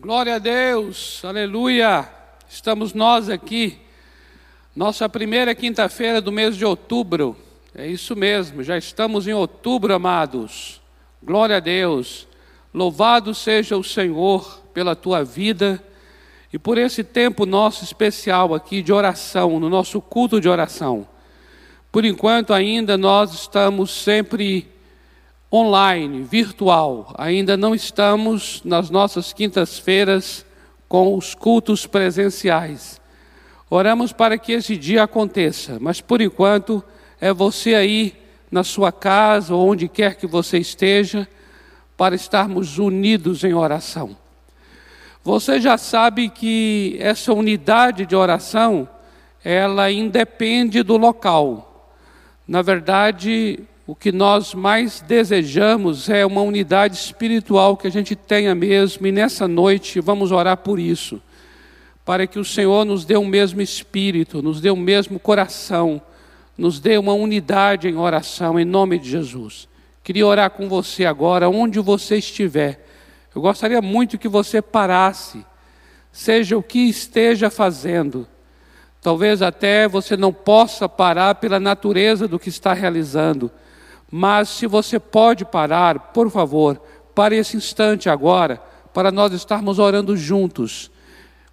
[0.00, 2.08] Glória a Deus, aleluia.
[2.48, 3.80] Estamos nós aqui,
[4.74, 7.36] nossa primeira quinta-feira do mês de outubro.
[7.74, 10.80] É isso mesmo, já estamos em outubro, amados.
[11.20, 12.28] Glória a Deus.
[12.72, 15.82] Louvado seja o Senhor pela tua vida
[16.52, 21.08] e por esse tempo nosso especial aqui de oração, no nosso culto de oração.
[21.90, 24.68] Por enquanto, ainda nós estamos sempre
[25.52, 27.14] online, virtual.
[27.16, 30.44] Ainda não estamos nas nossas quintas-feiras
[30.88, 33.00] com os cultos presenciais.
[33.70, 36.82] Oramos para que esse dia aconteça, mas por enquanto
[37.20, 38.14] é você aí
[38.50, 41.28] na sua casa ou onde quer que você esteja,
[41.98, 44.16] para estarmos unidos em oração.
[45.24, 48.88] Você já sabe que essa unidade de oração,
[49.44, 51.92] ela independe do local.
[52.46, 58.54] Na verdade, o que nós mais desejamos é uma unidade espiritual que a gente tenha
[58.54, 61.22] mesmo, e nessa noite vamos orar por isso,
[62.04, 66.02] para que o Senhor nos dê o mesmo espírito, nos dê o mesmo coração,
[66.54, 69.66] nos dê uma unidade em oração, em nome de Jesus.
[70.04, 72.86] Queria orar com você agora, onde você estiver.
[73.34, 75.42] Eu gostaria muito que você parasse,
[76.12, 78.28] seja o que esteja fazendo.
[79.00, 83.50] Talvez até você não possa parar pela natureza do que está realizando
[84.10, 86.80] mas se você pode parar, por favor,
[87.14, 88.60] pare esse instante agora,
[88.94, 90.90] para nós estarmos orando juntos.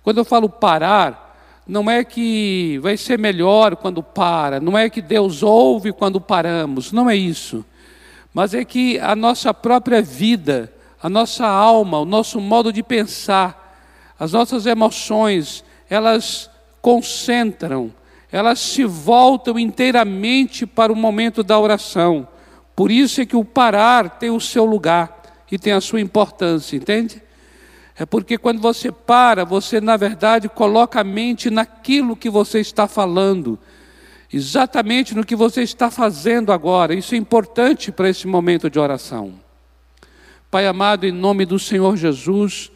[0.01, 1.25] Quando eu falo parar,
[1.67, 6.91] não é que vai ser melhor quando para, não é que Deus ouve quando paramos,
[6.91, 7.65] não é isso.
[8.33, 13.65] Mas é que a nossa própria vida, a nossa alma, o nosso modo de pensar,
[14.19, 16.49] as nossas emoções, elas
[16.81, 17.93] concentram,
[18.31, 22.27] elas se voltam inteiramente para o momento da oração.
[22.75, 26.75] Por isso é que o parar tem o seu lugar e tem a sua importância,
[26.75, 27.21] entende?
[27.97, 32.87] É porque quando você para, você na verdade coloca a mente naquilo que você está
[32.87, 33.57] falando,
[34.31, 36.93] exatamente no que você está fazendo agora.
[36.93, 39.35] Isso é importante para esse momento de oração.
[40.51, 42.69] Pai amado, em nome do Senhor Jesus,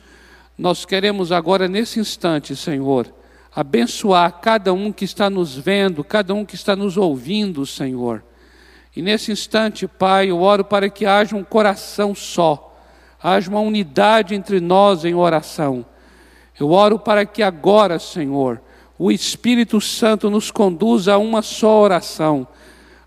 [0.57, 3.13] nós queremos agora, nesse instante, Senhor,
[3.53, 8.23] abençoar cada um que está nos vendo, cada um que está nos ouvindo, Senhor.
[8.99, 12.77] E nesse instante, Pai, eu oro para que haja um coração só,
[13.23, 15.85] haja uma unidade entre nós em oração.
[16.59, 18.61] Eu oro para que agora, Senhor,
[18.97, 22.45] o Espírito Santo nos conduza a uma só oração.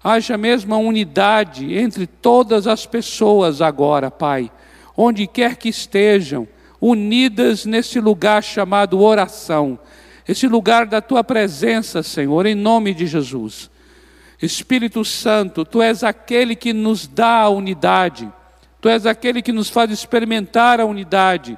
[0.02, 4.50] Haja mesmo a unidade entre todas as pessoas agora, Pai,
[4.96, 6.48] onde quer que estejam,
[6.80, 9.78] unidas nesse lugar chamado oração,
[10.26, 13.70] esse lugar da tua presença, Senhor, em nome de Jesus.
[14.44, 18.30] Espírito Santo, tu és aquele que nos dá a unidade,
[18.80, 21.56] tu és aquele que nos faz experimentar a unidade.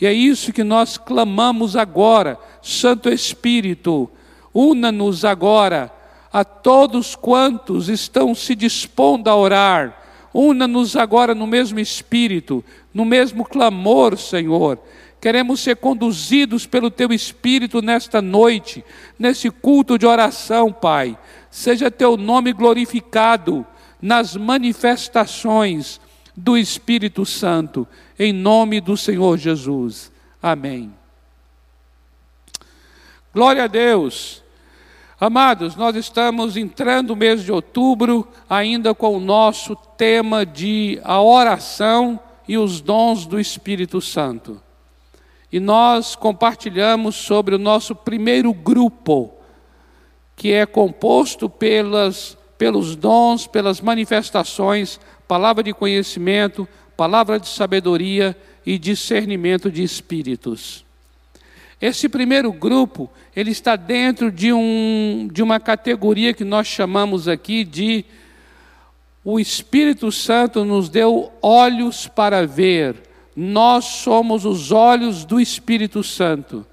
[0.00, 4.08] E é isso que nós clamamos agora, Santo Espírito,
[4.54, 5.92] una-nos agora
[6.32, 10.00] a todos quantos estão se dispondo a orar,
[10.32, 12.64] una-nos agora no mesmo espírito,
[12.94, 14.78] no mesmo clamor, Senhor.
[15.20, 18.82] Queremos ser conduzidos pelo Teu Espírito nesta noite,
[19.18, 21.18] nesse culto de oração, Pai
[21.50, 23.66] seja teu nome glorificado
[24.00, 26.00] nas manifestações
[26.36, 27.86] do Espírito Santo,
[28.18, 30.12] em nome do Senhor Jesus.
[30.42, 30.94] Amém.
[33.34, 34.42] Glória a Deus.
[35.20, 41.20] Amados, nós estamos entrando no mês de outubro, ainda com o nosso tema de a
[41.20, 42.18] oração
[42.48, 44.62] e os dons do Espírito Santo.
[45.52, 49.39] E nós compartilhamos sobre o nosso primeiro grupo
[50.40, 58.34] que é composto pelas, pelos dons, pelas manifestações, palavra de conhecimento, palavra de sabedoria
[58.64, 60.82] e discernimento de espíritos.
[61.78, 67.62] Esse primeiro grupo, ele está dentro de, um, de uma categoria que nós chamamos aqui
[67.62, 68.06] de
[69.22, 72.96] o Espírito Santo nos deu olhos para ver.
[73.36, 76.64] Nós somos os olhos do Espírito Santo.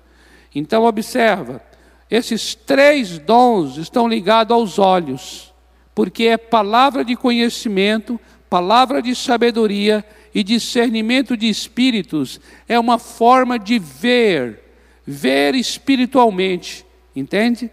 [0.55, 1.61] Então observa,
[2.09, 5.53] esses três dons estão ligados aos olhos,
[5.93, 8.19] porque é palavra de conhecimento,
[8.49, 14.61] palavra de sabedoria e discernimento de espíritos, é uma forma de ver,
[15.05, 17.69] ver espiritualmente, entende?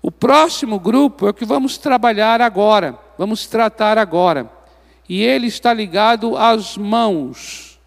[0.00, 4.50] O próximo grupo é o que vamos trabalhar agora, vamos tratar agora,
[5.08, 7.80] e ele está ligado às mãos,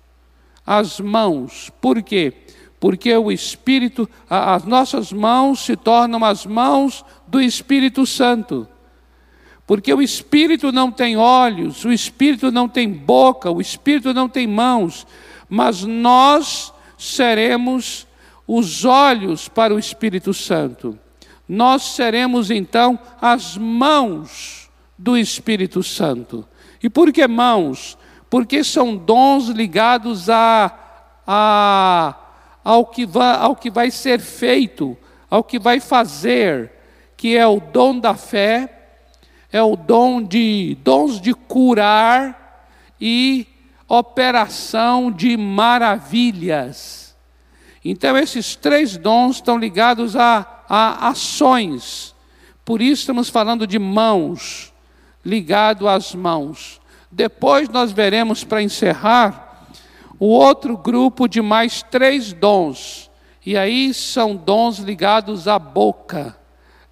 [0.65, 2.33] às mãos, por quê?
[2.79, 8.68] Porque o Espírito, as nossas mãos se tornam as mãos do Espírito Santo.
[9.65, 14.47] Porque o Espírito não tem olhos, o Espírito não tem boca, o Espírito não tem
[14.47, 15.06] mãos,
[15.50, 18.07] mas nós seremos
[18.47, 20.97] os olhos para o Espírito Santo.
[21.47, 26.47] Nós seremos então as mãos do Espírito Santo.
[26.81, 27.97] E por que mãos?
[28.29, 30.74] Porque são dons ligados a,
[31.25, 32.15] a,
[32.67, 34.97] ao, que vai, ao que vai ser feito,
[35.29, 36.69] ao que vai fazer,
[37.15, 38.89] que é o dom da fé,
[39.49, 42.67] é o dom de dons de curar
[42.99, 43.47] e
[43.87, 47.15] operação de maravilhas.
[47.85, 52.13] Então, esses três dons estão ligados a, a ações.
[52.65, 54.73] Por isso, estamos falando de mãos,
[55.23, 56.81] ligado às mãos.
[57.09, 59.46] Depois, nós veremos, para encerrar,
[60.19, 63.09] o outro grupo de mais três dons.
[63.45, 66.35] E aí são dons ligados à boca.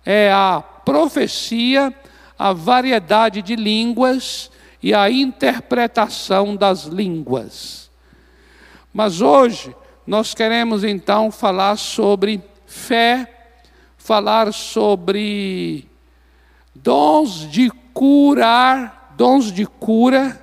[0.05, 1.93] É a profecia,
[2.37, 4.51] a variedade de línguas
[4.81, 7.89] e a interpretação das línguas.
[8.93, 9.75] Mas hoje
[10.05, 13.49] nós queremos então falar sobre fé,
[13.97, 15.89] falar sobre
[16.73, 20.41] dons de curar, dons de cura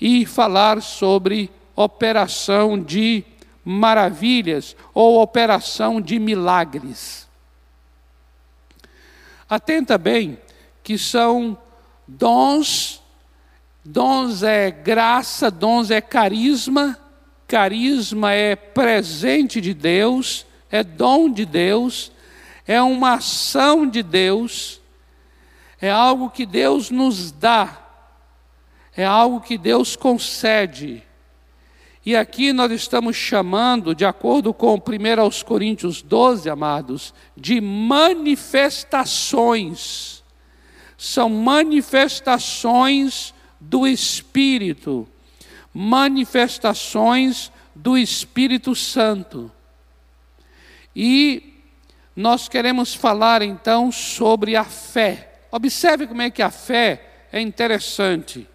[0.00, 1.50] e falar sobre
[1.84, 3.24] operação de
[3.64, 7.28] maravilhas ou operação de milagres.
[9.48, 10.38] Atenta bem
[10.82, 11.58] que são
[12.06, 13.00] dons
[13.84, 16.98] Dons é graça, dons é carisma,
[17.48, 22.12] carisma é presente de Deus, é dom de Deus,
[22.66, 24.80] é uma ação de Deus,
[25.80, 27.78] é algo que Deus nos dá,
[28.94, 31.02] é algo que Deus concede.
[32.04, 34.80] E aqui nós estamos chamando, de acordo com 1
[35.44, 40.24] Coríntios 12, amados, de manifestações.
[40.96, 45.06] São manifestações do Espírito,
[45.74, 49.52] manifestações do Espírito Santo.
[50.96, 51.52] E
[52.16, 55.42] nós queremos falar então sobre a fé.
[55.52, 58.48] Observe como é que a fé é interessante.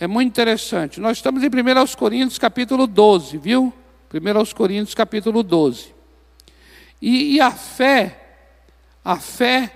[0.00, 1.00] É muito interessante.
[1.00, 3.72] Nós estamos em 1 Coríntios capítulo 12, viu?
[4.12, 5.94] 1 Coríntios capítulo 12.
[7.00, 8.36] E, e a fé,
[9.04, 9.72] a fé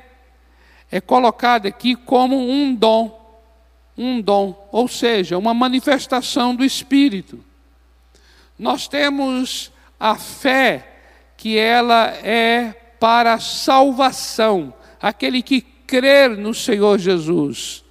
[0.90, 3.22] é colocada aqui como um dom
[3.96, 7.42] um dom, ou seja, uma manifestação do Espírito.
[8.58, 10.88] Nós temos a fé
[11.36, 17.81] que ela é para salvação, aquele que crer no Senhor Jesus.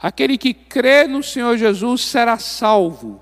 [0.00, 3.20] Aquele que crê no Senhor Jesus será salvo.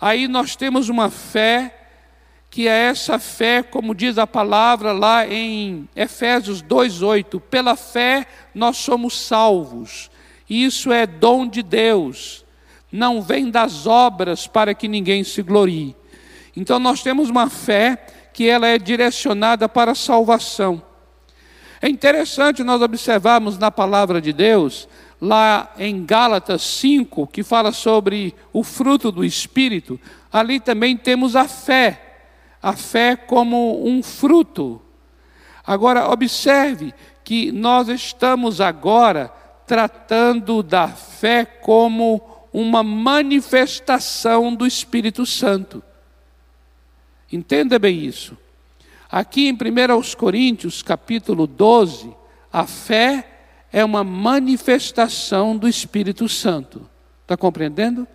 [0.00, 1.74] Aí nós temos uma fé
[2.50, 8.78] que é essa fé, como diz a palavra lá em Efésios 2:8, pela fé nós
[8.78, 10.10] somos salvos.
[10.48, 12.44] Isso é dom de Deus,
[12.90, 15.94] não vem das obras para que ninguém se glorie.
[16.56, 20.82] Então nós temos uma fé que ela é direcionada para a salvação.
[21.80, 24.88] É interessante nós observarmos na palavra de Deus,
[25.20, 29.98] lá em Gálatas 5, que fala sobre o fruto do Espírito,
[30.32, 32.00] ali também temos a fé,
[32.62, 34.80] a fé como um fruto.
[35.66, 36.94] Agora, observe
[37.24, 39.32] que nós estamos agora
[39.66, 42.22] tratando da fé como
[42.52, 45.82] uma manifestação do Espírito Santo.
[47.30, 48.36] Entenda bem isso.
[49.10, 52.14] Aqui em 1 Coríntios, capítulo 12,
[52.52, 53.37] a fé
[53.72, 56.88] é uma manifestação do Espírito Santo.
[57.22, 58.06] Está compreendendo?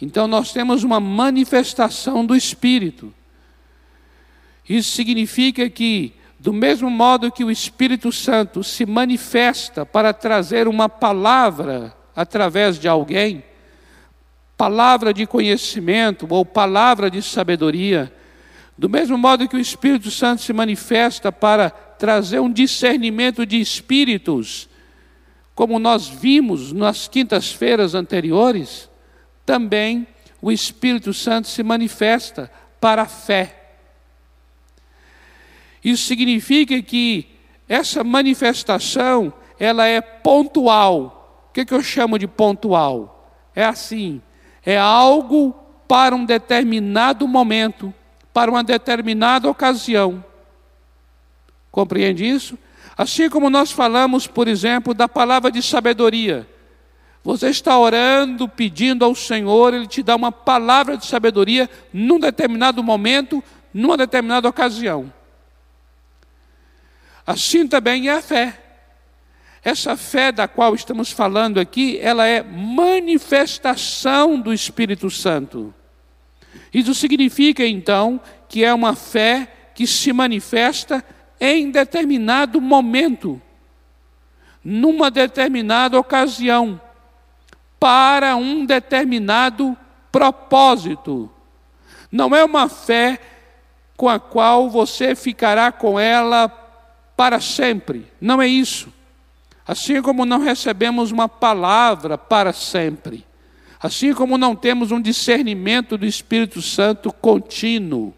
[0.00, 3.12] Então nós temos uma manifestação do Espírito.
[4.68, 10.88] Isso significa que do mesmo modo que o Espírito Santo se manifesta para trazer uma
[10.88, 13.42] palavra através de alguém,
[14.56, 18.12] palavra de conhecimento ou palavra de sabedoria,
[18.76, 24.68] do mesmo modo que o Espírito Santo se manifesta para trazer um discernimento de espíritos,
[25.54, 28.88] como nós vimos nas quintas-feiras anteriores,
[29.44, 30.06] também
[30.40, 32.50] o Espírito Santo se manifesta
[32.80, 33.56] para a fé.
[35.82, 37.26] Isso significa que
[37.68, 41.46] essa manifestação, ela é pontual.
[41.50, 43.32] O que, que eu chamo de pontual?
[43.54, 44.22] É assim,
[44.64, 45.52] é algo
[45.88, 47.92] para um determinado momento,
[48.32, 50.24] para uma determinada ocasião.
[51.70, 52.58] Compreende isso?
[52.96, 56.48] Assim como nós falamos, por exemplo, da palavra de sabedoria.
[57.22, 62.82] Você está orando, pedindo ao Senhor, Ele te dá uma palavra de sabedoria num determinado
[62.82, 65.12] momento, numa determinada ocasião.
[67.26, 68.58] Assim também é a fé.
[69.62, 75.74] Essa fé da qual estamos falando aqui, ela é manifestação do Espírito Santo.
[76.72, 81.04] Isso significa então que é uma fé que se manifesta
[81.40, 83.40] em determinado momento,
[84.64, 86.80] numa determinada ocasião,
[87.78, 89.76] para um determinado
[90.10, 91.30] propósito.
[92.10, 93.20] Não é uma fé
[93.96, 96.48] com a qual você ficará com ela
[97.16, 98.06] para sempre.
[98.20, 98.92] Não é isso.
[99.66, 103.26] Assim como não recebemos uma palavra para sempre.
[103.80, 108.14] Assim como não temos um discernimento do Espírito Santo contínuo.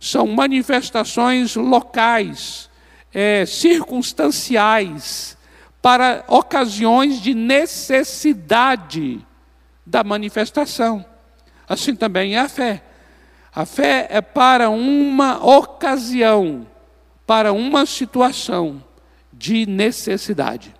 [0.00, 2.70] São manifestações locais,
[3.12, 5.36] é, circunstanciais,
[5.80, 9.24] para ocasiões de necessidade
[9.84, 11.04] da manifestação.
[11.68, 12.82] Assim também é a fé.
[13.54, 16.66] A fé é para uma ocasião,
[17.26, 18.82] para uma situação
[19.32, 20.74] de necessidade.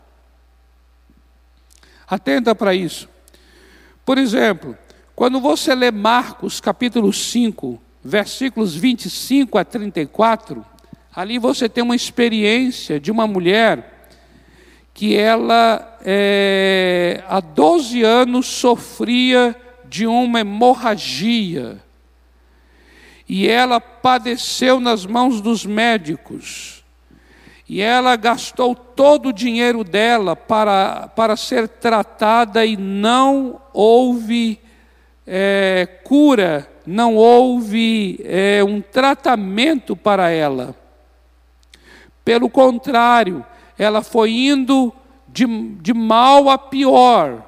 [2.07, 3.09] Atenta para isso.
[4.05, 4.77] Por exemplo,
[5.15, 10.65] quando você lê Marcos capítulo 5, versículos 25 a 34,
[11.15, 14.09] ali você tem uma experiência de uma mulher
[14.95, 21.79] que ela é, há 12 anos sofria de uma hemorragia
[23.29, 26.83] e ela padeceu nas mãos dos médicos.
[27.69, 34.59] E ela gastou todo o dinheiro dela para, para ser tratada e não houve
[35.27, 40.75] é, cura, não houve é, um tratamento para ela.
[42.25, 43.45] Pelo contrário,
[43.77, 44.91] ela foi indo
[45.29, 45.45] de,
[45.83, 47.45] de mal a pior.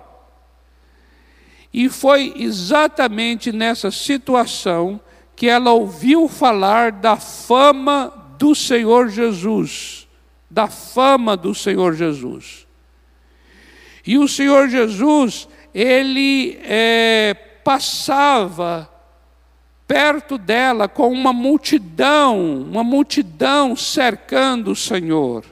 [1.72, 5.00] E foi exatamente nessa situação
[5.34, 10.06] que ela ouviu falar da fama do Senhor Jesus,
[10.50, 12.66] da fama do Senhor Jesus.
[14.06, 17.32] E o Senhor Jesus, ele é,
[17.64, 18.99] passava
[19.90, 25.44] perto dela com uma multidão, uma multidão cercando o Senhor.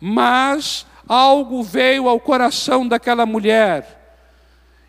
[0.00, 3.98] Mas algo veio ao coração daquela mulher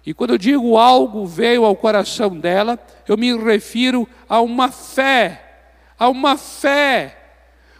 [0.10, 5.67] e quando eu digo algo veio ao coração dela, eu me refiro a uma fé,
[6.00, 7.15] a uma fé,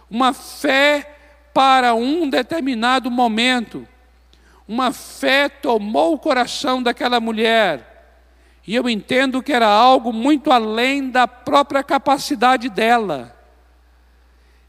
[0.08, 1.18] uma fé
[1.52, 3.88] para um determinado momento.
[4.68, 7.89] Uma fé tomou o coração daquela mulher.
[8.70, 13.36] E eu entendo que era algo muito além da própria capacidade dela.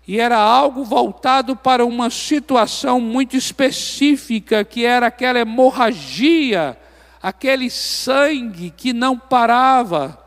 [0.08, 6.78] E era algo voltado para uma situação muito específica, que era aquela hemorragia
[7.22, 10.18] aquele sangue que não parava.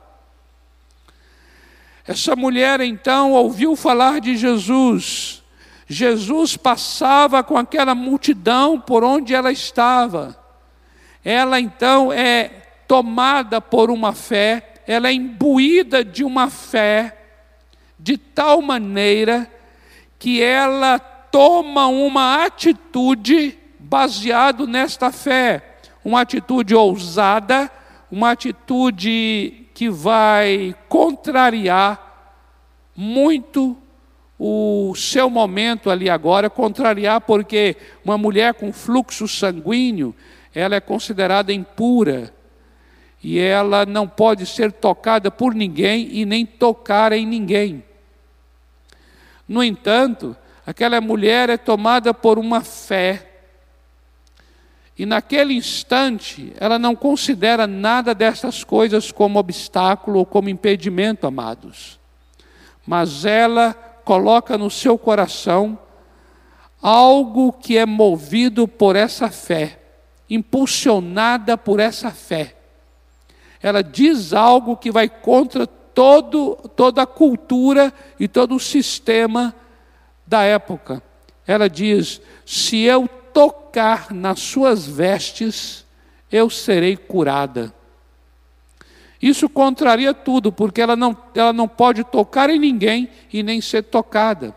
[2.05, 5.41] Essa mulher então ouviu falar de Jesus.
[5.87, 10.37] Jesus passava com aquela multidão por onde ela estava.
[11.25, 17.17] Ela então é tomada por uma fé, ela é imbuída de uma fé,
[17.97, 19.49] de tal maneira
[20.19, 25.77] que ela toma uma atitude baseado nesta fé.
[26.03, 27.71] Uma atitude ousada,
[28.11, 32.31] uma atitude que vai contrariar
[32.95, 33.77] muito
[34.37, 40.13] o seu momento ali agora, contrariar porque uma mulher com fluxo sanguíneo,
[40.53, 42.33] ela é considerada impura
[43.23, 47.83] e ela não pode ser tocada por ninguém e nem tocar em ninguém.
[49.47, 53.33] No entanto, aquela mulher é tomada por uma fé
[54.97, 61.99] e naquele instante, ela não considera nada dessas coisas como obstáculo ou como impedimento, amados.
[62.85, 63.73] Mas ela
[64.05, 65.79] coloca no seu coração
[66.81, 69.79] algo que é movido por essa fé,
[70.29, 72.55] impulsionada por essa fé.
[73.63, 79.55] Ela diz algo que vai contra todo, toda a cultura e todo o sistema
[80.27, 81.01] da época.
[81.47, 85.85] Ela diz: se eu tocar nas suas vestes,
[86.29, 87.73] eu serei curada.
[89.21, 93.83] Isso contraria tudo, porque ela não, ela não pode tocar em ninguém e nem ser
[93.83, 94.53] tocada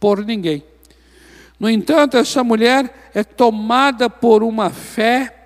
[0.00, 0.64] por ninguém.
[1.60, 5.43] No entanto, essa mulher é tomada por uma fé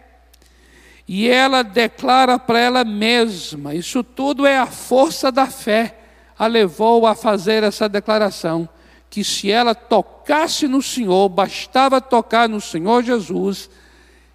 [1.08, 5.98] e ela declara para ela mesma: isso tudo é a força da fé,
[6.38, 8.68] a levou a fazer essa declaração
[9.10, 13.70] que se ela tocasse no Senhor, bastava tocar no Senhor Jesus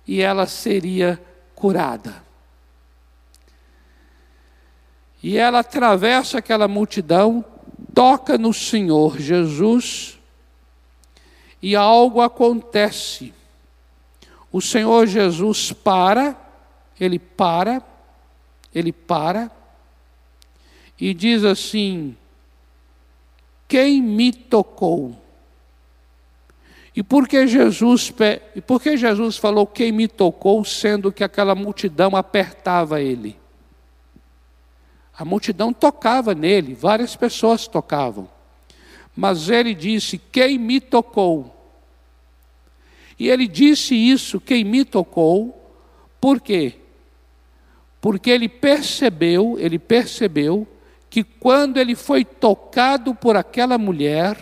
[0.08, 1.22] e ela seria
[1.54, 2.24] curada.
[5.22, 7.46] E ela atravessa aquela multidão,
[7.94, 10.20] toca no Senhor Jesus
[11.62, 13.32] e algo acontece.
[14.52, 16.36] O Senhor Jesus para,
[17.04, 17.82] ele para,
[18.74, 19.52] ele para
[21.00, 22.16] e diz assim:
[23.68, 25.22] Quem me tocou?
[26.96, 28.14] E por que Jesus,
[28.56, 33.38] e por que Jesus falou quem me tocou, sendo que aquela multidão apertava ele?
[35.18, 38.30] A multidão tocava nele, várias pessoas tocavam.
[39.16, 41.54] Mas ele disse: Quem me tocou?
[43.18, 45.72] E ele disse isso, quem me tocou,
[46.20, 46.74] por quê?
[48.04, 50.68] Porque ele percebeu, ele percebeu
[51.10, 54.38] que quando ele foi tocado por aquela mulher,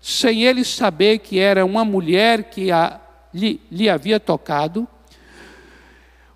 [0.00, 3.00] sem ele saber que era uma mulher que a,
[3.32, 4.88] lhe, lhe havia tocado,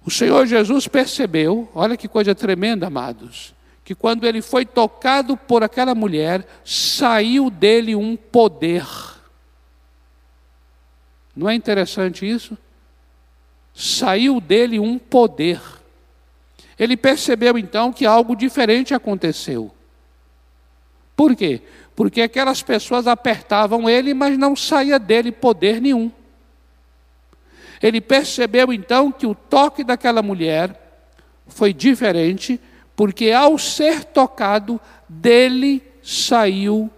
[0.06, 3.52] o Senhor Jesus percebeu, olha que coisa tremenda, amados,
[3.84, 8.86] que quando ele foi tocado por aquela mulher, saiu dele um poder.
[11.34, 12.56] Não é interessante isso?
[13.74, 15.81] Saiu dele um poder.
[16.78, 19.72] Ele percebeu então que algo diferente aconteceu.
[21.14, 21.60] Por quê?
[21.94, 26.10] Porque aquelas pessoas apertavam ele, mas não saía dele poder nenhum.
[27.82, 30.78] Ele percebeu então que o toque daquela mulher
[31.48, 32.60] foi diferente,
[32.96, 36.90] porque ao ser tocado, dele saiu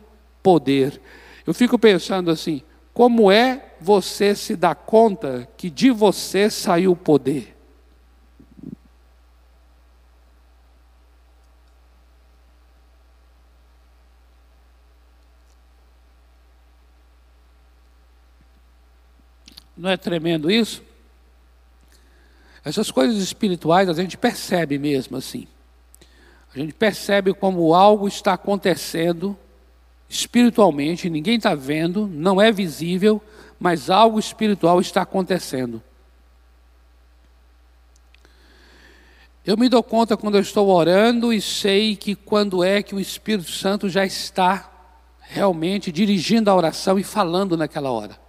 [0.43, 1.01] poder.
[1.47, 2.63] Eu fico pensando assim:
[2.93, 7.54] como é você se dar conta que de você saiu poder?
[19.77, 20.83] Não é tremendo isso?
[22.65, 25.47] Essas coisas espirituais a gente percebe mesmo assim.
[26.55, 29.37] A gente percebe como algo está acontecendo
[30.09, 33.21] espiritualmente, ninguém está vendo, não é visível,
[33.59, 35.83] mas algo espiritual está acontecendo.
[39.45, 43.01] Eu me dou conta quando eu estou orando e sei que quando é que o
[43.01, 44.71] Espírito Santo já está
[45.21, 48.24] realmente dirigindo a oração e falando naquela hora.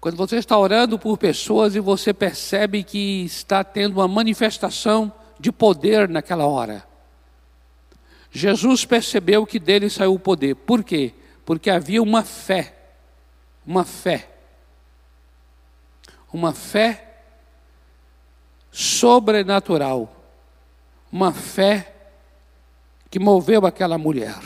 [0.00, 5.52] Quando você está orando por pessoas e você percebe que está tendo uma manifestação de
[5.52, 6.86] poder naquela hora.
[8.30, 10.54] Jesus percebeu que dele saiu o poder.
[10.54, 11.12] Por quê?
[11.44, 12.74] Porque havia uma fé.
[13.66, 14.30] Uma fé.
[16.32, 17.22] Uma fé
[18.70, 20.16] sobrenatural.
[21.12, 21.94] Uma fé
[23.10, 24.38] que moveu aquela mulher.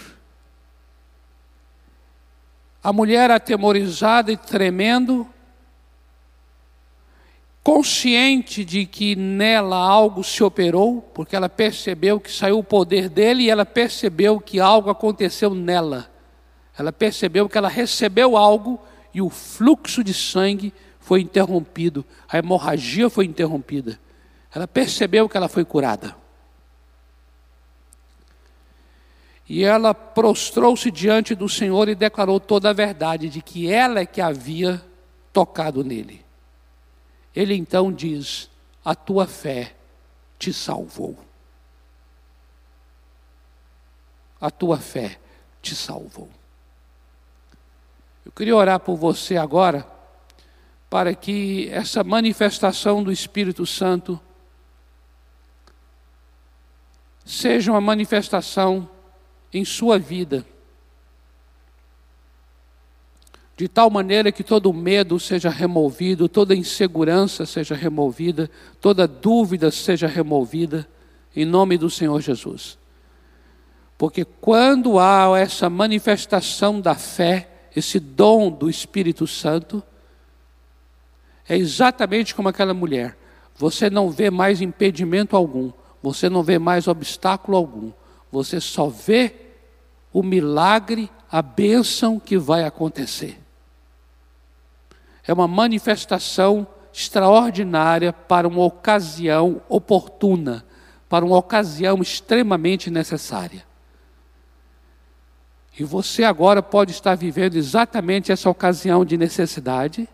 [2.82, 5.28] A mulher atemorizada e tremendo,
[7.64, 13.44] consciente de que nela algo se operou, porque ela percebeu que saiu o poder dele
[13.44, 16.12] e ela percebeu que algo aconteceu nela.
[16.78, 18.78] Ela percebeu que ela recebeu algo
[19.14, 23.98] e o fluxo de sangue foi interrompido, a hemorragia foi interrompida.
[24.54, 26.14] Ela percebeu que ela foi curada.
[29.48, 34.06] E ela prostrou-se diante do Senhor e declarou toda a verdade de que ela é
[34.06, 34.82] que havia
[35.32, 36.23] tocado nele.
[37.34, 38.50] Ele então diz:
[38.84, 39.74] A tua fé
[40.38, 41.18] te salvou.
[44.40, 45.18] A tua fé
[45.60, 46.28] te salvou.
[48.24, 49.86] Eu queria orar por você agora,
[50.88, 54.20] para que essa manifestação do Espírito Santo
[57.24, 58.88] seja uma manifestação
[59.52, 60.46] em sua vida
[63.56, 70.08] de tal maneira que todo medo seja removido, toda insegurança seja removida, toda dúvida seja
[70.08, 70.88] removida,
[71.36, 72.76] em nome do Senhor Jesus.
[73.96, 79.82] Porque quando há essa manifestação da fé, esse dom do Espírito Santo,
[81.48, 83.16] é exatamente como aquela mulher.
[83.56, 85.70] Você não vê mais impedimento algum,
[86.02, 87.92] você não vê mais obstáculo algum,
[88.32, 89.32] você só vê
[90.12, 93.43] o milagre, a bênção que vai acontecer
[95.26, 100.64] é uma manifestação extraordinária para uma ocasião oportuna,
[101.08, 103.64] para uma ocasião extremamente necessária.
[105.78, 110.08] E você agora pode estar vivendo exatamente essa ocasião de necessidade.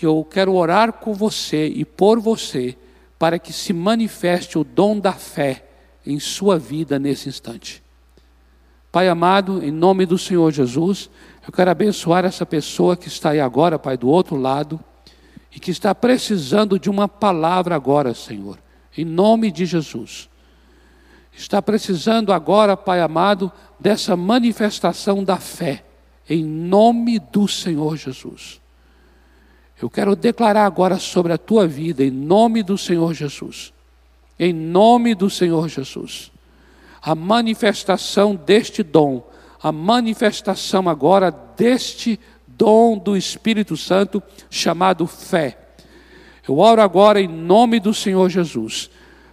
[0.00, 2.76] E eu quero orar com você e por você,
[3.16, 5.64] para que se manifeste o dom da fé
[6.04, 7.82] em sua vida nesse instante.
[8.90, 11.08] Pai amado, em nome do Senhor Jesus,
[11.46, 14.80] eu quero abençoar essa pessoa que está aí agora, Pai, do outro lado,
[15.54, 18.58] e que está precisando de uma palavra agora, Senhor,
[18.96, 20.28] em nome de Jesus.
[21.32, 25.84] Está precisando agora, Pai amado, dessa manifestação da fé,
[26.28, 28.60] em nome do Senhor Jesus.
[29.80, 33.72] Eu quero declarar agora sobre a tua vida, em nome do Senhor Jesus,
[34.38, 36.32] em nome do Senhor Jesus.
[37.02, 39.28] A manifestação deste dom,
[39.64, 45.56] a manifestação agora deste dom do Espírito Santo chamado fé.
[46.46, 48.90] Eu oro agora em nome do Senhor Jesus,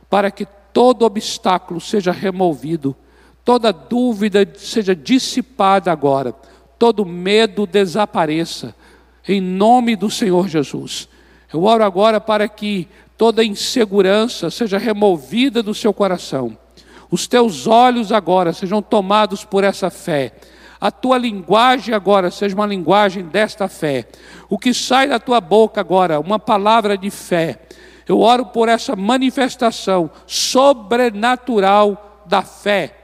[0.10, 2.96] para que todo obstáculo seja removido,
[3.44, 6.34] toda dúvida seja dissipada agora,
[6.80, 8.74] todo medo desapareça,
[9.28, 11.10] em nome do Senhor Jesus.
[11.52, 16.58] Eu oro agora para que toda insegurança seja removida do seu coração.
[17.12, 20.32] Os teus olhos agora sejam tomados por essa fé.
[20.80, 24.08] A tua linguagem agora seja uma linguagem desta fé.
[24.50, 27.60] O que sai da tua boca agora, uma palavra de fé.
[28.08, 32.96] Eu oro por essa manifestação sobrenatural da fé,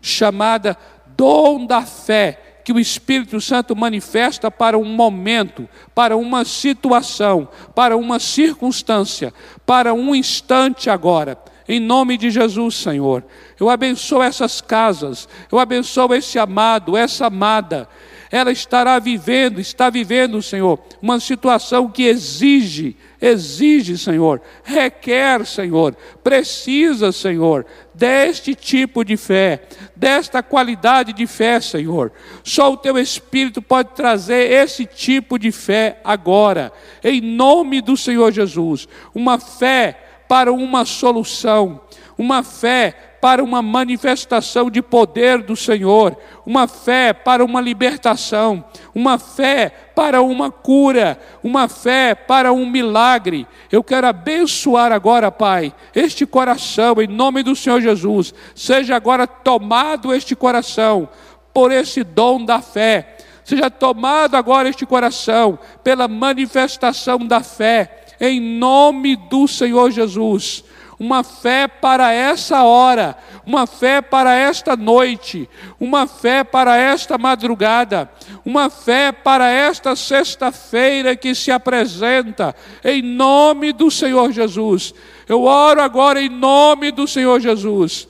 [0.00, 0.76] chamada
[1.16, 7.96] dom da fé que o Espírito Santo manifesta para um momento, para uma situação, para
[7.96, 9.32] uma circunstância,
[9.64, 11.38] para um instante agora.
[11.68, 13.24] Em nome de Jesus, Senhor.
[13.60, 17.88] Eu abençoo essas casas, eu abençoo esse amado, essa amada.
[18.30, 27.10] Ela estará vivendo, está vivendo, Senhor, uma situação que exige exige, Senhor, requer, Senhor, precisa,
[27.10, 29.62] Senhor, deste tipo de fé,
[29.94, 32.12] desta qualidade de fé, Senhor.
[32.44, 38.32] Só o teu Espírito pode trazer esse tipo de fé agora, em nome do Senhor
[38.32, 38.88] Jesus.
[39.14, 41.80] Uma fé para uma solução,
[42.16, 48.64] uma fé para uma manifestação de poder do Senhor, uma fé para uma libertação,
[48.94, 53.46] uma fé para uma cura, uma fé para um milagre.
[53.72, 58.32] Eu quero abençoar agora, Pai, este coração, em nome do Senhor Jesus.
[58.54, 61.08] Seja agora tomado este coração
[61.52, 63.16] por esse dom da fé.
[63.44, 70.64] Seja tomado agora este coração pela manifestação da fé, em nome do Senhor Jesus.
[70.98, 78.10] Uma fé para essa hora, uma fé para esta noite, uma fé para esta madrugada,
[78.44, 84.92] uma fé para esta sexta-feira que se apresenta, em nome do Senhor Jesus.
[85.28, 88.07] Eu oro agora em nome do Senhor Jesus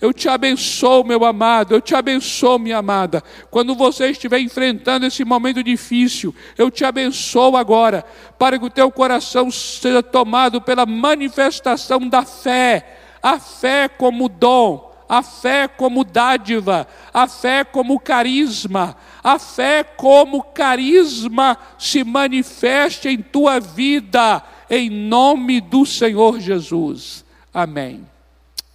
[0.00, 3.22] eu te abençoo, meu amado, eu te abençoo, minha amada.
[3.50, 8.04] Quando você estiver enfrentando esse momento difícil, eu te abençoo agora,
[8.38, 14.86] para que o teu coração seja tomado pela manifestação da fé, a fé como dom,
[15.08, 23.22] a fé como dádiva, a fé como carisma, a fé como carisma se manifeste em
[23.22, 27.24] tua vida, em nome do Senhor Jesus.
[27.54, 28.06] Amém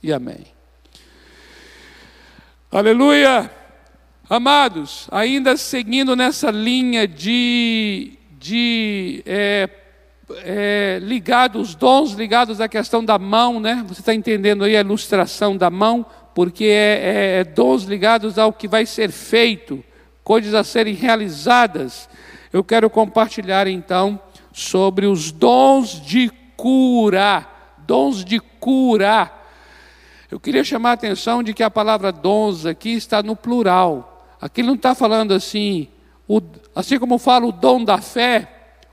[0.02, 0.51] e amém.
[2.74, 3.52] Aleluia!
[4.30, 9.70] Amados, ainda seguindo nessa linha de, de é,
[10.38, 13.84] é, ligados, dons ligados à questão da mão, né?
[13.90, 18.54] Você está entendendo aí a ilustração da mão, porque é, é, é dons ligados ao
[18.54, 19.84] que vai ser feito,
[20.24, 22.08] coisas a serem realizadas.
[22.54, 24.18] Eu quero compartilhar então
[24.54, 27.46] sobre os dons de cura,
[27.80, 29.41] dons de cura.
[30.32, 34.26] Eu queria chamar a atenção de que a palavra dons aqui está no plural.
[34.40, 35.90] Aqui não está falando assim,
[36.26, 36.42] o,
[36.74, 38.48] assim como fala o dom da fé,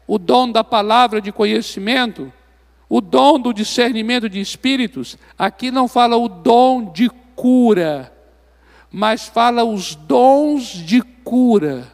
[0.04, 2.32] o dom da palavra de conhecimento,
[2.88, 8.12] o dom do discernimento de espíritos, aqui não fala o dom de cura,
[8.90, 11.86] mas fala os dons de cura,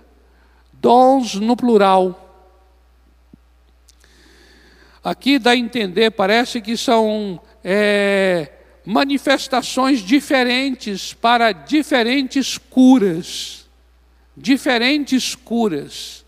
[0.72, 2.18] dons no plural.
[5.04, 8.53] Aqui dá a entender, parece que são é,
[8.84, 13.68] manifestações diferentes para diferentes curas.
[14.36, 16.24] Diferentes curas.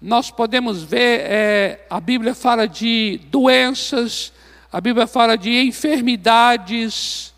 [0.00, 4.32] Nós podemos ver, é, a Bíblia fala de doenças,
[4.72, 7.34] a Bíblia fala de enfermidades,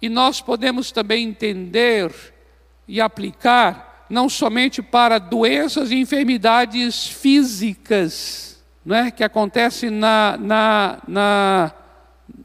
[0.00, 2.12] e nós podemos também entender
[2.86, 9.10] e aplicar não somente para doenças e enfermidades físicas, não é?
[9.10, 11.72] que acontecem na, na, na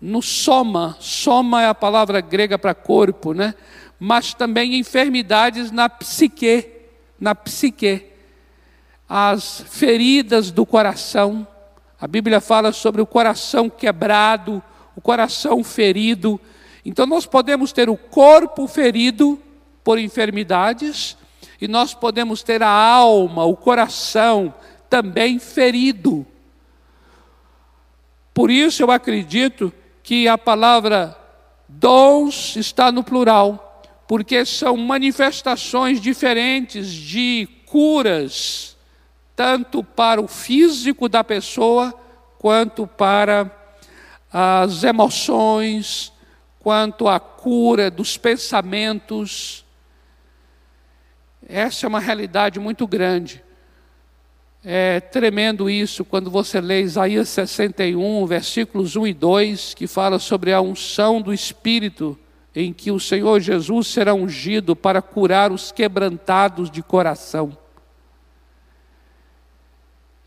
[0.05, 3.55] no soma, soma é a palavra grega para corpo, né?
[3.97, 6.69] Mas também enfermidades na psique,
[7.17, 8.07] na psique.
[9.07, 11.47] As feridas do coração.
[11.97, 14.61] A Bíblia fala sobre o coração quebrado,
[14.93, 16.37] o coração ferido.
[16.83, 19.39] Então nós podemos ter o corpo ferido
[19.85, 21.15] por enfermidades
[21.61, 24.53] e nós podemos ter a alma, o coração
[24.89, 26.27] também ferido
[28.33, 29.71] por isso eu acredito
[30.03, 31.17] que a palavra
[31.67, 38.77] dons está no plural, porque são manifestações diferentes de curas,
[39.35, 41.93] tanto para o físico da pessoa,
[42.37, 43.49] quanto para
[44.31, 46.11] as emoções,
[46.59, 49.65] quanto à cura dos pensamentos.
[51.47, 53.42] Essa é uma realidade muito grande.
[54.65, 60.53] É tremendo isso quando você lê Isaías 61, versículos 1 e 2, que fala sobre
[60.53, 62.17] a unção do Espírito,
[62.55, 67.57] em que o Senhor Jesus será ungido para curar os quebrantados de coração.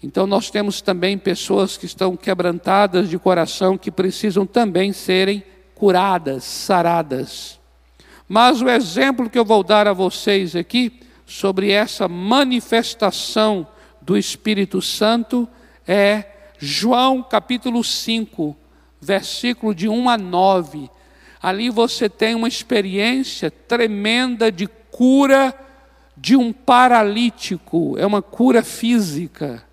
[0.03, 5.43] Então, nós temos também pessoas que estão quebrantadas de coração, que precisam também serem
[5.75, 7.59] curadas, saradas.
[8.29, 13.67] Mas o exemplo que eu vou dar a vocês aqui sobre essa manifestação
[14.07, 15.49] do Espírito Santo
[15.85, 16.27] é
[16.61, 18.57] João capítulo 5,
[19.01, 20.89] versículo de 1 a 9.
[21.43, 25.53] Ali você tem uma experiência tremenda de cura
[26.17, 29.65] de um paralítico, é uma cura física,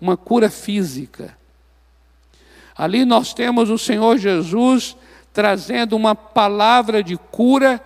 [0.00, 1.36] uma cura física.
[2.74, 4.96] Ali nós temos o Senhor Jesus
[5.30, 7.78] trazendo uma palavra de cura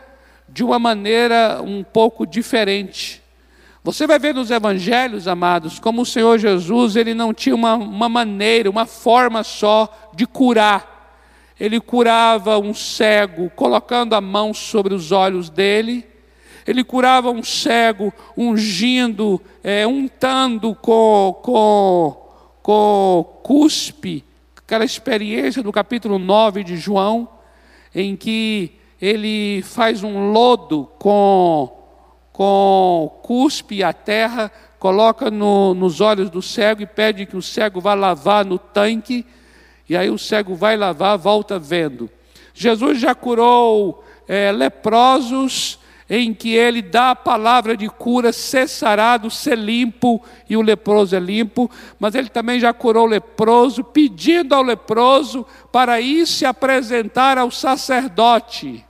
[0.49, 3.21] de uma maneira um pouco diferente.
[3.89, 8.07] Você vai ver nos evangelhos, amados, como o Senhor Jesus, ele não tinha uma, uma
[8.07, 11.17] maneira, uma forma só de curar.
[11.59, 16.07] Ele curava um cego colocando a mão sobre os olhos dele,
[16.67, 22.29] ele curava um cego ungindo, é, untando com, com,
[22.63, 24.23] com cuspe,
[24.55, 27.27] aquela experiência do capítulo 9 de João,
[27.95, 31.78] em que ele faz um lodo com
[32.39, 34.49] com cuspe a terra,
[34.79, 39.27] coloca no, nos olhos do cego e pede que o cego vá lavar no tanque,
[39.89, 42.09] e aí o cego vai lavar, volta vendo.
[42.55, 49.29] Jesus já curou é, leprosos, em que ele dá a palavra de cura, ser sarado,
[49.33, 54.55] ser limpo, e o leproso é limpo, mas ele também já curou o leproso, pedindo
[54.55, 58.87] ao leproso para ir se apresentar ao sacerdote.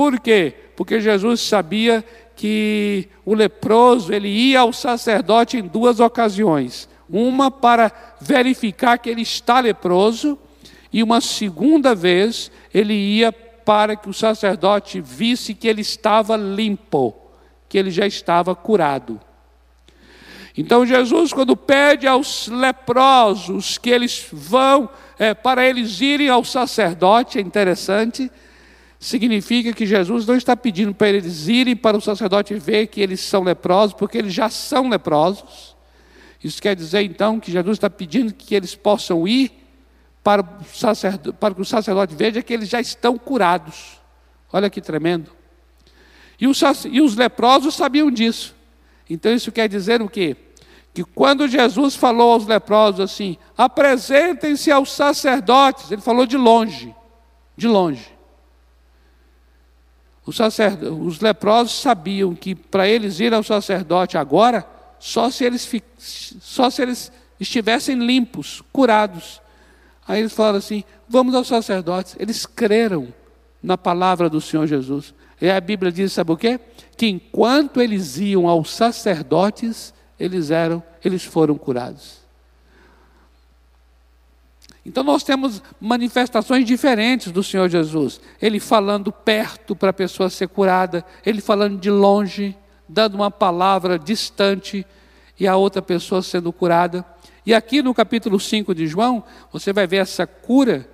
[0.00, 0.54] Por quê?
[0.76, 2.02] Porque Jesus sabia
[2.34, 6.88] que o leproso ele ia ao sacerdote em duas ocasiões.
[7.06, 10.38] Uma para verificar que ele está leproso,
[10.90, 17.14] e uma segunda vez ele ia para que o sacerdote visse que ele estava limpo,
[17.68, 19.20] que ele já estava curado.
[20.56, 27.36] Então Jesus, quando pede aos leprosos que eles vão, é, para eles irem ao sacerdote,
[27.36, 28.30] é interessante,
[29.00, 33.20] significa que Jesus não está pedindo para eles irem para o sacerdote ver que eles
[33.20, 35.74] são leprosos, porque eles já são leprosos.
[36.44, 39.52] Isso quer dizer então que Jesus está pedindo que eles possam ir
[40.22, 43.98] para, o para que o sacerdote veja que eles já estão curados.
[44.52, 45.30] Olha que tremendo.
[46.38, 46.60] E os,
[46.90, 48.54] e os leprosos sabiam disso.
[49.08, 50.36] Então isso quer dizer o quê?
[50.92, 56.94] Que quando Jesus falou aos leprosos assim: apresentem-se aos sacerdotes, ele falou de longe,
[57.56, 58.19] de longe.
[60.26, 60.38] Os,
[61.00, 64.66] os leprosos sabiam que para eles ir ao sacerdote agora,
[64.98, 69.40] só se eles, só se eles estivessem limpos, curados.
[70.06, 72.16] Aí eles falaram assim: vamos aos sacerdotes.
[72.18, 73.08] Eles creram
[73.62, 75.14] na palavra do Senhor Jesus.
[75.40, 76.60] E a Bíblia diz, sabe o quê?
[76.96, 82.19] Que enquanto eles iam aos sacerdotes, eles eram, eles foram curados.
[84.90, 88.20] Então nós temos manifestações diferentes do Senhor Jesus.
[88.42, 93.96] Ele falando perto para a pessoa ser curada, ele falando de longe, dando uma palavra
[93.96, 94.84] distante
[95.38, 97.06] e a outra pessoa sendo curada.
[97.46, 99.22] E aqui no capítulo 5 de João,
[99.52, 100.90] você vai ver essa cura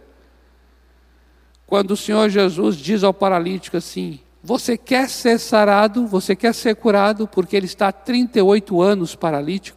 [1.67, 6.77] quando o Senhor Jesus diz ao paralítico assim: Você quer ser sarado, você quer ser
[6.77, 9.76] curado, porque ele está há 38 anos paralítico.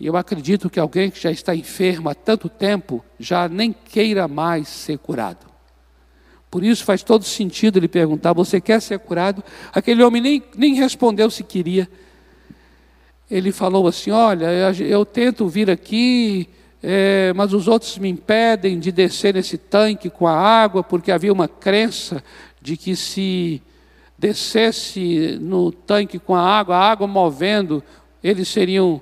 [0.00, 4.26] E eu acredito que alguém que já está enfermo há tanto tempo já nem queira
[4.26, 5.44] mais ser curado.
[6.50, 9.44] Por isso faz todo sentido ele perguntar: Você quer ser curado?
[9.70, 11.86] Aquele homem nem, nem respondeu se queria.
[13.30, 16.48] Ele falou assim: Olha, eu, eu tento vir aqui,
[16.82, 21.32] é, mas os outros me impedem de descer nesse tanque com a água, porque havia
[21.32, 22.24] uma crença
[22.60, 23.62] de que se
[24.18, 27.84] descesse no tanque com a água, a água movendo,
[28.24, 29.00] eles seriam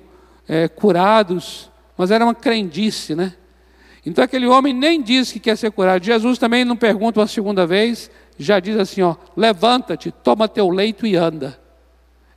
[0.49, 3.35] é, curados, mas era uma crendice, né?
[4.03, 6.03] Então aquele homem nem diz que quer ser curado.
[6.03, 11.05] Jesus também não pergunta uma segunda vez, já diz assim: ó, levanta-te, toma teu leito
[11.05, 11.59] e anda.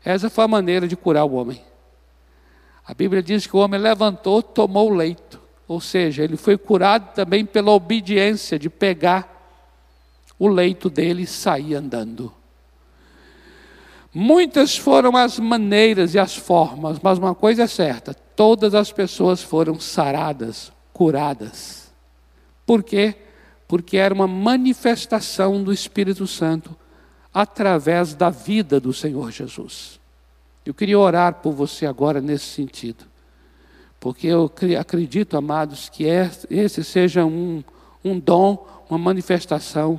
[0.04, 1.62] Essa foi a maneira de curar o homem.
[2.84, 5.40] A Bíblia diz que o homem levantou, tomou o leito.
[5.66, 9.32] Ou seja, ele foi curado também pela obediência de pegar
[10.38, 12.32] o leito dele e sair andando.
[14.14, 19.42] Muitas foram as maneiras e as formas, mas uma coisa é certa: todas as pessoas
[19.42, 21.90] foram saradas, curadas.
[22.66, 23.14] Por quê?
[23.66, 26.76] Porque era uma manifestação do Espírito Santo
[27.32, 29.98] através da vida do Senhor Jesus.
[30.64, 33.06] Eu queria orar por você agora nesse sentido,
[33.98, 37.64] porque eu acredito, amados, que esse seja um,
[38.04, 39.98] um dom, uma manifestação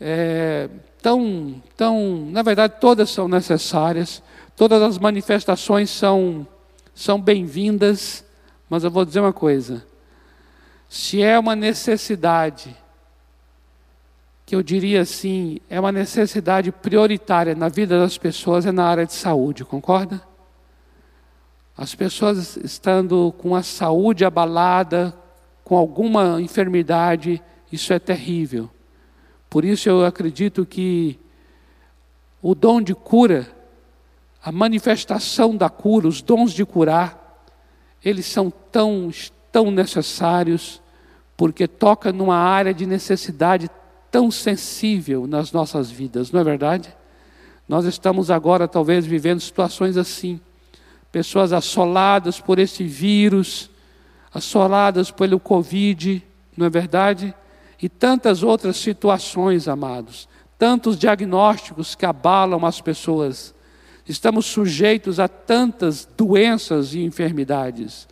[0.00, 0.70] é,
[1.02, 4.22] tão, tão, na verdade, todas são necessárias,
[4.56, 6.46] todas as manifestações são,
[6.94, 8.24] são bem-vindas,
[8.68, 9.84] mas eu vou dizer uma coisa:
[10.88, 12.76] se é uma necessidade
[14.44, 19.06] que eu diria assim, é uma necessidade prioritária na vida das pessoas é na área
[19.06, 20.20] de saúde, concorda?
[21.76, 25.14] As pessoas estando com a saúde abalada,
[25.62, 28.68] com alguma enfermidade, isso é terrível.
[29.50, 31.18] Por isso eu acredito que
[32.40, 33.48] o dom de cura,
[34.42, 37.44] a manifestação da cura, os dons de curar,
[38.02, 39.10] eles são tão,
[39.50, 40.80] tão necessários,
[41.36, 43.68] porque toca numa área de necessidade
[44.08, 46.94] tão sensível nas nossas vidas, não é verdade?
[47.68, 50.40] Nós estamos agora talvez vivendo situações assim,
[51.10, 53.68] pessoas assoladas por esse vírus,
[54.32, 56.22] assoladas pelo Covid,
[56.56, 57.34] não é verdade?
[57.82, 63.54] E tantas outras situações, amados, tantos diagnósticos que abalam as pessoas.
[64.06, 68.06] Estamos sujeitos a tantas doenças e enfermidades.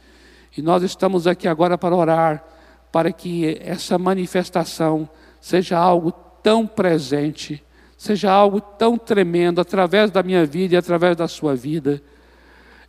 [0.57, 2.45] E nós estamos aqui agora para orar,
[2.91, 5.09] para que essa manifestação
[5.41, 7.63] seja algo tão presente,
[7.97, 12.03] seja algo tão tremendo através da minha vida e através da sua vida,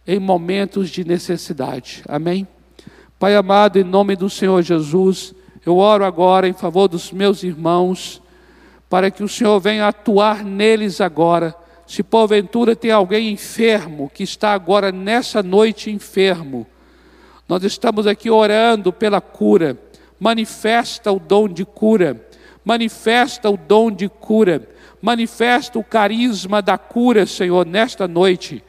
[0.07, 2.01] em momentos de necessidade.
[2.07, 2.47] Amém?
[3.19, 5.35] Pai amado, em nome do Senhor Jesus,
[5.69, 8.21] eu oro agora em favor dos meus irmãos,
[8.89, 11.55] para que o Senhor venha atuar neles agora.
[11.86, 16.67] Se porventura tem alguém enfermo, que está agora nessa noite enfermo,
[17.47, 19.77] nós estamos aqui orando pela cura.
[20.19, 22.29] Manifesta o dom de cura
[22.63, 24.67] manifesta o dom de cura,
[25.01, 28.63] manifesta o carisma da cura, Senhor, nesta noite.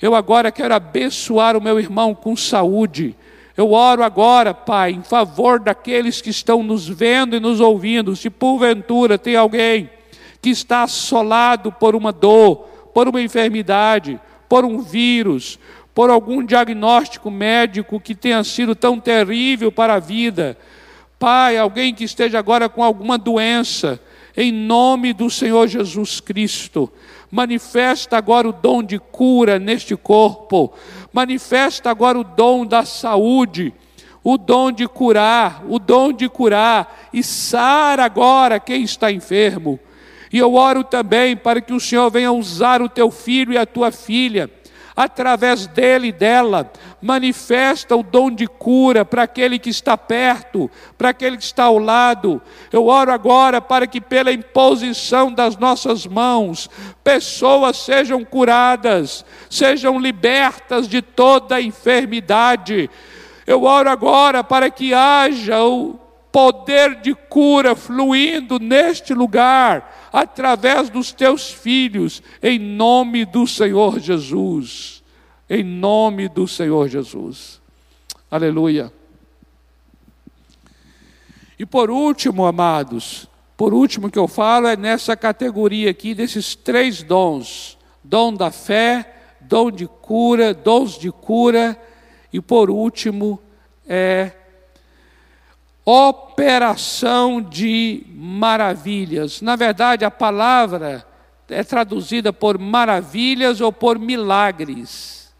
[0.00, 3.16] Eu agora quero abençoar o meu irmão com saúde.
[3.56, 8.16] Eu oro agora, Pai, em favor daqueles que estão nos vendo e nos ouvindo.
[8.16, 9.90] Se porventura tem alguém
[10.40, 15.58] que está assolado por uma dor, por uma enfermidade, por um vírus,
[15.94, 20.56] por algum diagnóstico médico que tenha sido tão terrível para a vida,
[21.18, 24.00] Pai, alguém que esteja agora com alguma doença,
[24.36, 26.90] em nome do Senhor Jesus Cristo,
[27.32, 30.70] manifesta agora o dom de cura neste corpo,
[31.10, 33.72] manifesta agora o dom da saúde,
[34.22, 39.80] o dom de curar, o dom de curar, e sara agora quem está enfermo.
[40.30, 43.64] E eu oro também para que o Senhor venha usar o teu filho e a
[43.64, 44.50] tua filha
[44.94, 51.10] através dele e dela, manifesta o dom de cura para aquele que está perto, para
[51.10, 52.40] aquele que está ao lado.
[52.70, 56.68] Eu oro agora para que, pela imposição das nossas mãos,
[57.02, 62.90] pessoas sejam curadas, sejam libertas de toda enfermidade.
[63.46, 66.01] Eu oro agora para que haja o
[66.32, 75.02] poder de cura fluindo neste lugar, através dos teus filhos, em nome do Senhor Jesus.
[75.48, 77.60] Em nome do Senhor Jesus.
[78.30, 78.90] Aleluia.
[81.58, 87.02] E por último, amados, por último que eu falo é nessa categoria aqui desses três
[87.02, 91.78] dons: dom da fé, dom de cura, dons de cura,
[92.32, 93.38] e por último
[93.86, 94.32] é
[95.84, 99.40] operação de maravilhas.
[99.40, 101.06] Na verdade, a palavra
[101.48, 105.32] é traduzida por maravilhas ou por milagres.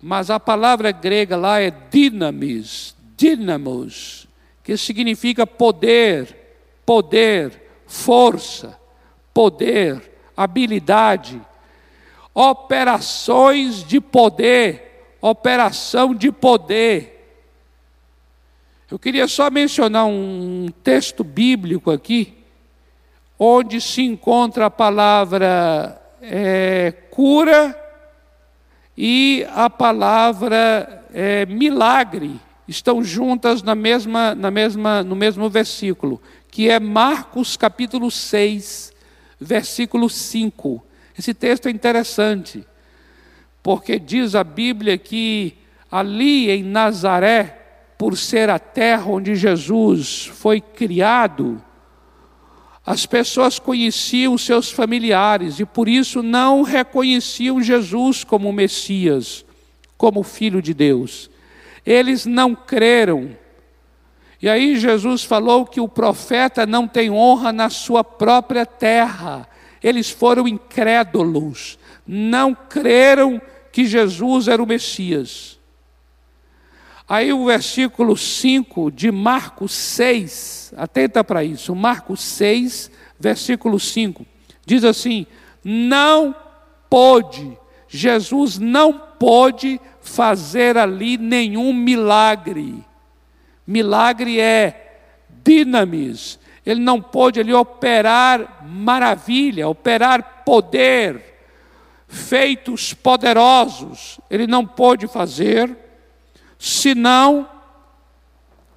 [0.00, 4.26] Mas a palavra grega lá é dinamis, dinamos,
[4.64, 6.36] que significa poder,
[6.84, 8.78] poder, força,
[9.32, 11.40] poder, habilidade,
[12.34, 17.11] operações de poder, operação de poder
[18.92, 22.34] eu queria só mencionar um texto bíblico aqui,
[23.38, 27.74] onde se encontra a palavra é, cura
[28.94, 32.38] e a palavra é, milagre
[32.68, 36.20] estão juntas na mesma, na mesma, no mesmo versículo,
[36.50, 38.92] que é Marcos capítulo 6,
[39.40, 40.84] versículo 5.
[41.18, 42.62] Esse texto é interessante,
[43.62, 45.56] porque diz a Bíblia que
[45.90, 47.61] ali em Nazaré,
[48.02, 51.62] por ser a terra onde Jesus foi criado,
[52.84, 59.44] as pessoas conheciam seus familiares e por isso não reconheciam Jesus como Messias,
[59.96, 61.30] como Filho de Deus.
[61.86, 63.36] Eles não creram.
[64.42, 69.48] E aí Jesus falou que o profeta não tem honra na sua própria terra.
[69.80, 73.40] Eles foram incrédulos, não creram
[73.70, 75.61] que Jesus era o Messias.
[77.12, 82.90] Aí o versículo 5 de Marcos 6, atenta para isso, Marcos 6,
[83.20, 84.24] versículo 5,
[84.64, 85.26] diz assim:
[85.62, 86.34] Não
[86.88, 87.52] pôde,
[87.86, 92.82] Jesus não pôde fazer ali nenhum milagre.
[93.66, 95.02] Milagre é
[95.44, 96.38] dinamis.
[96.64, 101.20] Ele não pôde ali operar maravilha, operar poder,
[102.08, 104.18] feitos poderosos.
[104.30, 105.81] Ele não pôde fazer,
[106.62, 107.48] senão,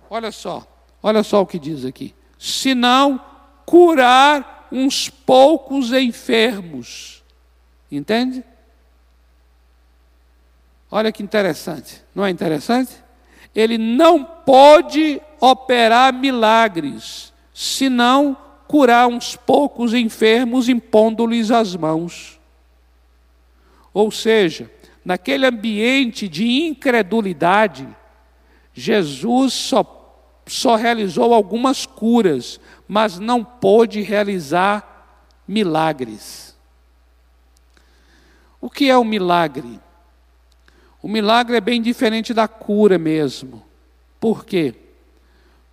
[0.09, 0.65] olha só,
[1.03, 3.23] olha só o que diz aqui: senão
[3.63, 7.23] curar uns poucos enfermos.
[7.91, 8.43] Entende?
[10.89, 12.91] Olha que interessante, não é interessante?
[13.53, 18.35] Ele não pode operar milagres, senão
[18.67, 22.39] curar uns poucos enfermos impondo-lhes as mãos.
[23.93, 24.71] Ou seja,
[25.05, 27.87] naquele ambiente de incredulidade,
[28.73, 36.57] Jesus só, só realizou algumas curas, mas não pôde realizar milagres.
[38.59, 39.79] O que é o um milagre?
[41.03, 43.63] O milagre é bem diferente da cura mesmo.
[44.19, 44.73] Por quê?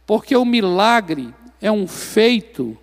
[0.06, 2.76] Porque o milagre é um feito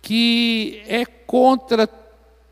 [0.00, 1.84] que é contra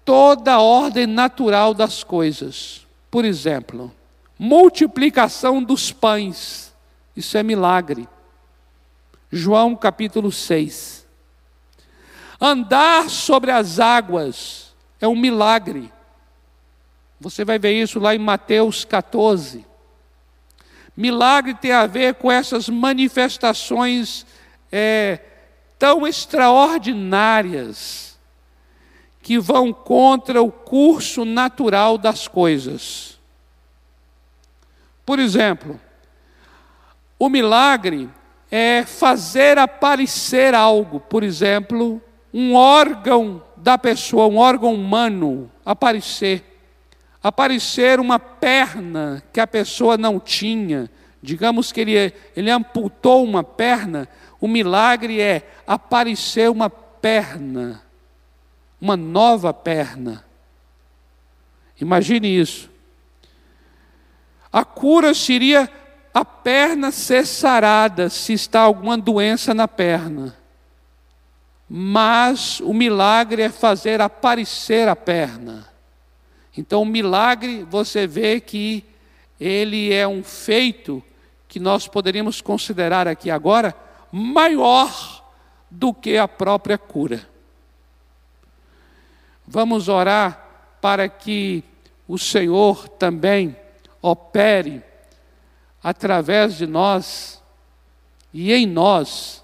[0.09, 2.87] toda a ordem natural das coisas.
[3.11, 3.95] Por exemplo,
[4.39, 6.73] multiplicação dos pães.
[7.15, 8.09] Isso é milagre.
[9.31, 11.07] João capítulo 6.
[12.41, 15.93] Andar sobre as águas é um milagre.
[17.21, 19.67] Você vai ver isso lá em Mateus 14.
[20.97, 24.25] Milagre tem a ver com essas manifestações
[24.73, 25.21] é,
[25.79, 28.08] tão extraordinárias
[29.29, 33.21] que vão contra o curso natural das coisas.
[35.05, 35.79] Por exemplo,
[37.19, 38.09] o milagre
[38.51, 42.01] é fazer aparecer algo, por exemplo,
[42.33, 46.43] um órgão da pessoa, um órgão humano aparecer.
[47.23, 50.91] Aparecer uma perna que a pessoa não tinha,
[51.23, 54.09] digamos que ele, ele amputou uma perna,
[54.41, 57.83] o milagre é aparecer uma perna,
[58.81, 60.25] uma nova perna.
[61.81, 62.71] Imagine isso.
[64.53, 65.71] A cura seria
[66.13, 70.37] a perna ser sarada se está alguma doença na perna.
[71.69, 75.69] Mas o milagre é fazer aparecer a perna.
[76.57, 78.85] Então, o milagre, você vê que
[79.39, 81.03] ele é um feito
[81.47, 83.75] que nós poderíamos considerar aqui agora
[84.11, 85.25] maior
[85.71, 87.29] do que a própria cura.
[89.51, 91.65] Vamos orar para que
[92.07, 93.57] o Senhor também
[94.03, 94.83] opere
[95.83, 97.43] através de nós
[98.33, 99.43] e em nós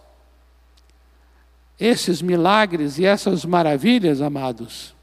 [1.81, 4.95] esses milagres e essas maravilhas, amados.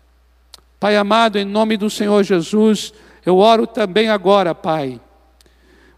[0.79, 2.93] Pai amado, em nome do Senhor Jesus,
[3.25, 5.01] eu oro também agora, Pai,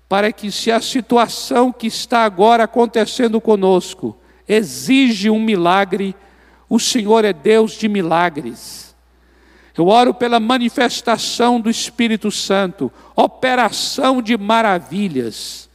[0.07, 6.15] para que se a situação que está agora acontecendo conosco exige um milagre,
[6.69, 8.92] o Senhor é Deus de milagres.
[9.75, 15.69] Eu oro pela manifestação do Espírito Santo, operação de maravilhas.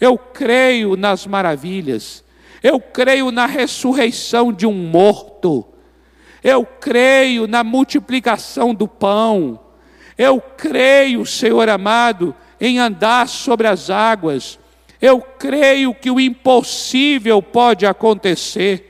[0.00, 2.24] Eu creio nas maravilhas.
[2.62, 5.64] Eu creio na ressurreição de um morto.
[6.42, 9.60] Eu creio na multiplicação do pão.
[10.16, 14.58] Eu creio, Senhor amado, em andar sobre as águas.
[15.00, 18.87] Eu creio que o impossível pode acontecer.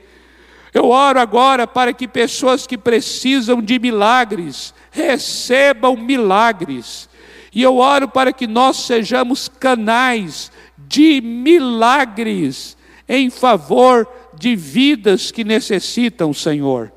[0.73, 7.09] Eu oro agora para que pessoas que precisam de milagres recebam milagres.
[7.53, 14.07] E eu oro para que nós sejamos canais de milagres em favor
[14.37, 16.91] de vidas que necessitam, Senhor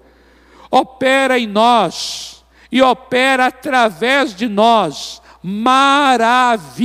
[0.72, 6.80] opera em nós e opera através de nós maravilhas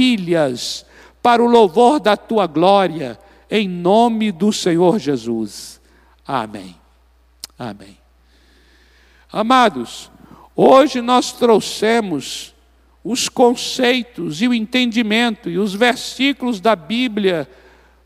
[1.23, 3.17] para o louvor da tua glória,
[3.49, 5.76] em nome do Senhor Jesus.
[6.27, 6.75] Amém.
[7.57, 7.97] Amém.
[9.31, 10.11] Amados,
[10.55, 12.53] hoje nós trouxemos
[13.03, 17.49] os conceitos e o entendimento e os versículos da Bíblia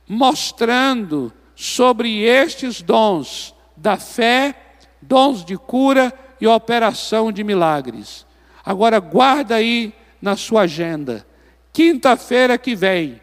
[0.08, 4.56] mostrando sobre estes dons da fé
[5.02, 8.26] dons de cura e operação de milagres.
[8.64, 11.26] Agora guarda aí na sua agenda.
[11.74, 13.20] Quinta-feira que vem,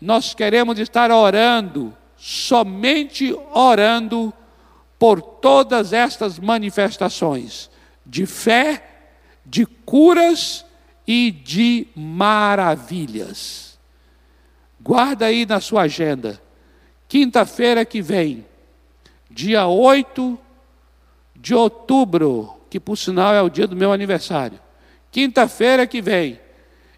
[0.00, 4.32] nós queremos estar orando, somente orando
[5.00, 7.70] por todas estas manifestações
[8.04, 8.84] de fé,
[9.46, 10.62] de curas
[11.06, 13.78] e de maravilhas.
[14.78, 16.38] Guarda aí na sua agenda.
[17.08, 18.44] Quinta-feira que vem,
[19.30, 20.38] dia 8
[21.34, 24.60] de outubro, que por sinal é o dia do meu aniversário.
[25.10, 26.38] Quinta-feira que vem,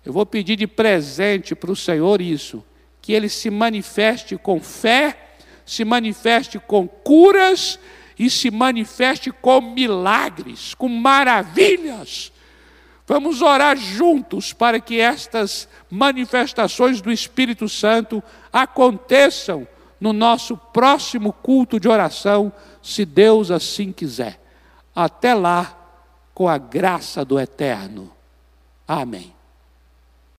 [0.04, 2.64] eu vou pedir de presente para o Senhor isso,
[3.00, 5.21] que Ele se manifeste com fé,
[5.64, 7.78] se manifeste com curas
[8.18, 12.32] e se manifeste com milagres, com maravilhas.
[13.06, 19.66] Vamos orar juntos para que estas manifestações do Espírito Santo aconteçam
[20.00, 22.52] no nosso próximo culto de oração,
[22.82, 24.40] se Deus assim quiser.
[24.94, 25.78] Até lá,
[26.34, 28.10] com a graça do Eterno.
[28.86, 29.32] Amém.